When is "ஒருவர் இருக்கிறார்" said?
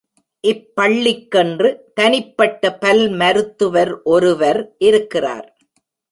4.03-5.47